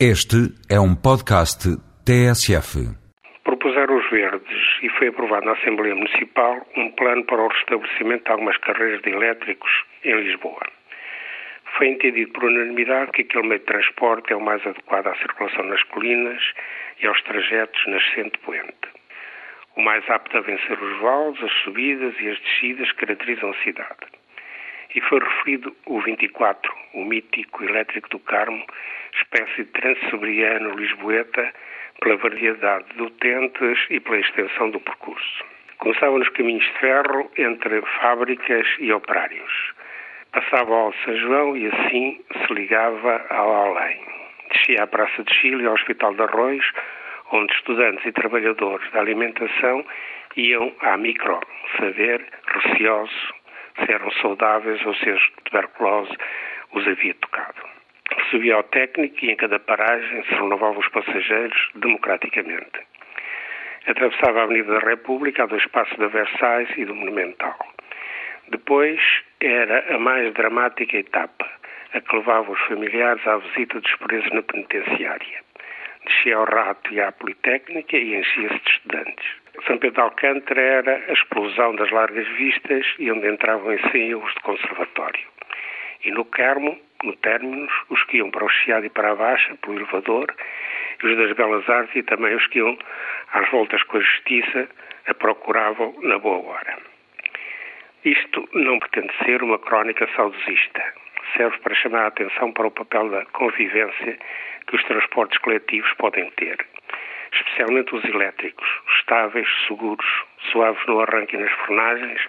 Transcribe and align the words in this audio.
Este 0.00 0.50
é 0.68 0.80
um 0.80 0.96
podcast 0.96 1.70
TSF. 2.04 2.82
Propuseram 3.44 3.96
os 3.96 4.10
verdes 4.10 4.58
e 4.82 4.88
foi 4.98 5.06
aprovado 5.06 5.46
na 5.46 5.52
Assembleia 5.52 5.94
Municipal 5.94 6.66
um 6.76 6.90
plano 6.90 7.24
para 7.26 7.40
o 7.40 7.46
restabelecimento 7.46 8.24
de 8.24 8.32
algumas 8.32 8.56
carreiras 8.58 9.00
de 9.02 9.10
elétricos 9.10 9.70
em 10.02 10.20
Lisboa. 10.20 10.66
Foi 11.78 11.86
entendido 11.86 12.32
por 12.32 12.42
unanimidade 12.42 13.12
que 13.12 13.22
aquele 13.22 13.46
meio 13.46 13.60
de 13.60 13.66
transporte 13.66 14.32
é 14.32 14.36
o 14.36 14.40
mais 14.40 14.66
adequado 14.66 15.06
à 15.06 15.14
circulação 15.14 15.62
nas 15.62 15.82
colinas 15.84 16.42
e 17.00 17.06
aos 17.06 17.22
trajetos 17.22 17.86
nascente-poente. 17.86 18.88
O 19.76 19.80
mais 19.80 20.02
apto 20.10 20.36
a 20.36 20.40
vencer 20.40 20.76
os 20.76 21.00
vales, 21.00 21.40
as 21.40 21.52
subidas 21.62 22.14
e 22.18 22.30
as 22.30 22.40
descidas 22.40 22.90
que 22.90 23.06
caracterizam 23.06 23.50
a 23.50 23.62
cidade 23.62 24.13
e 24.94 25.00
foi 25.00 25.18
referido 25.18 25.74
o 25.86 26.00
24, 26.00 26.72
o 26.94 27.04
mítico 27.04 27.64
elétrico 27.64 28.08
do 28.10 28.18
Carmo, 28.20 28.64
espécie 29.14 29.64
de 29.64 29.70
transsiberiano 29.72 30.74
lisboeta, 30.76 31.52
pela 32.00 32.16
variedade 32.16 32.84
de 32.96 33.02
utentes 33.02 33.78
e 33.90 34.00
pela 34.00 34.18
extensão 34.18 34.70
do 34.70 34.80
percurso. 34.80 35.44
Começava 35.78 36.18
nos 36.18 36.28
caminhos 36.30 36.64
de 36.64 36.72
ferro 36.78 37.30
entre 37.36 37.82
fábricas 38.00 38.66
e 38.78 38.92
operários. 38.92 39.72
Passava 40.32 40.74
ao 40.74 40.92
São 41.04 41.16
João 41.16 41.56
e 41.56 41.66
assim 41.66 42.24
se 42.32 42.52
ligava 42.52 43.24
ao 43.30 43.54
além. 43.54 44.00
Descia 44.50 44.82
à 44.82 44.86
Praça 44.86 45.22
de 45.22 45.34
Chile 45.34 45.62
e 45.62 45.66
ao 45.66 45.74
Hospital 45.74 46.14
de 46.14 46.22
Arroios, 46.22 46.72
onde 47.32 47.52
estudantes 47.54 48.04
e 48.04 48.12
trabalhadores 48.12 48.90
da 48.92 49.00
alimentação 49.00 49.84
iam 50.36 50.72
à 50.80 50.96
micro, 50.96 51.40
saber, 51.78 52.24
receoso, 52.46 53.34
se 53.76 53.92
eram 53.92 54.10
saudáveis 54.12 54.84
ou 54.84 54.94
se 54.94 55.10
a 55.10 55.16
tuberculose 55.44 56.16
os 56.72 56.86
havia 56.86 57.14
tocado. 57.14 57.74
Subia 58.30 58.56
ao 58.56 58.62
técnico 58.64 59.24
e 59.24 59.30
em 59.30 59.36
cada 59.36 59.58
paragem 59.58 60.22
se 60.24 60.34
renovavam 60.34 60.78
os 60.78 60.88
passageiros 60.88 61.70
democraticamente. 61.76 62.80
Atravessava 63.86 64.40
a 64.40 64.42
Avenida 64.44 64.80
da 64.80 64.86
República 64.86 65.42
a 65.42 65.46
dois 65.46 65.66
passos 65.66 65.96
da 65.98 66.08
Versailles 66.08 66.70
e 66.76 66.84
do 66.84 66.94
Monumental. 66.94 67.56
Depois 68.48 69.00
era 69.40 69.94
a 69.94 69.98
mais 69.98 70.32
dramática 70.34 70.96
etapa, 70.96 71.46
a 71.92 72.00
que 72.00 72.16
levava 72.16 72.50
os 72.50 72.60
familiares 72.62 73.26
à 73.26 73.36
visita 73.36 73.80
dos 73.80 73.94
presos 73.96 74.30
na 74.32 74.42
penitenciária. 74.42 75.44
Descia 76.06 76.36
ao 76.36 76.44
Rato 76.44 76.92
e 76.92 77.00
à 77.00 77.12
Politécnica 77.12 77.96
e 77.96 78.14
enchia-se 78.14 78.60
de 78.60 78.70
estudantes. 78.70 79.26
São 79.66 79.78
Pedro 79.78 79.94
de 79.94 80.00
Alcântara 80.00 80.60
era 80.60 81.04
a 81.08 81.12
explosão 81.12 81.74
das 81.76 81.90
largas 81.90 82.26
vistas 82.36 82.86
e 82.98 83.10
onde 83.10 83.28
entravam 83.28 83.72
em 83.72 83.90
cena 83.90 84.18
os 84.18 84.34
de 84.34 84.40
conservatório. 84.40 85.26
E 86.04 86.10
no 86.10 86.24
Carmo, 86.24 86.78
no 87.02 87.16
Términos, 87.16 87.72
os 87.88 88.02
que 88.04 88.18
iam 88.18 88.30
para 88.30 88.44
o 88.44 88.48
Chiado 88.48 88.84
e 88.84 88.90
para 88.90 89.12
a 89.12 89.14
Baixa, 89.14 89.56
pelo 89.62 89.76
elevador, 89.76 90.34
e 91.02 91.06
os 91.06 91.16
das 91.16 91.32
Belas 91.36 91.68
Artes 91.68 91.96
e 91.96 92.02
também 92.02 92.34
os 92.34 92.46
que 92.48 92.58
iam 92.58 92.76
às 93.32 93.48
voltas 93.50 93.82
com 93.84 93.96
a 93.96 94.00
Justiça, 94.00 94.68
a 95.06 95.14
procuravam 95.14 95.94
na 96.02 96.18
boa 96.18 96.50
hora. 96.50 96.78
Isto 98.04 98.46
não 98.52 98.78
pretende 98.78 99.12
ser 99.24 99.42
uma 99.42 99.58
crónica 99.58 100.06
saudosista. 100.14 100.82
Serve 101.36 101.58
para 101.58 101.74
chamar 101.74 102.04
a 102.04 102.06
atenção 102.08 102.52
para 102.52 102.66
o 102.66 102.70
papel 102.70 103.10
da 103.10 103.24
convivência 103.26 104.18
que 104.66 104.76
os 104.76 104.84
transportes 104.84 105.38
coletivos 105.38 105.92
podem 105.94 106.30
ter 106.32 106.58
especialmente 107.34 107.94
os 107.94 108.04
elétricos, 108.04 108.68
estáveis, 108.98 109.48
seguros, 109.66 110.06
suaves 110.50 110.84
no 110.86 111.00
arranque 111.00 111.36
e 111.36 111.38
nas 111.38 111.52
frenagens, 111.52 112.20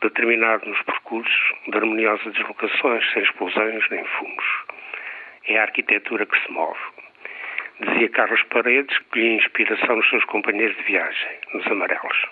determinados 0.00 0.66
nos 0.66 0.80
percursos, 0.82 1.52
de 1.66 1.76
harmoniosas 1.76 2.32
deslocações, 2.32 3.12
sem 3.12 3.22
explosões 3.22 3.84
nem 3.90 4.04
fumos. 4.04 4.44
É 5.48 5.58
a 5.58 5.62
arquitetura 5.62 6.26
que 6.26 6.40
se 6.40 6.50
move. 6.52 6.78
Dizia 7.80 8.08
Carlos 8.10 8.42
Paredes 8.44 8.96
que 9.12 9.18
lhe 9.18 9.34
inspiração 9.34 9.96
nos 9.96 10.08
seus 10.08 10.24
companheiros 10.24 10.76
de 10.76 10.82
viagem, 10.84 11.38
nos 11.52 11.66
amarelos. 11.66 12.26